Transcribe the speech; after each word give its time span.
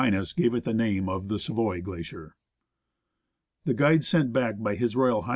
gave 0.35 0.55
it 0.55 0.63
the 0.65 0.73
name 0.73 1.07
of 1.07 1.27
The 1.27 1.37
Savoy 1.37 1.79
Glacier. 1.79 2.35
The 3.65 3.75
guides 3.75 4.07
sent 4.07 4.33
back 4.33 4.55
by 4.59 4.73
H.R. 4.73 5.19
H. 5.19 5.25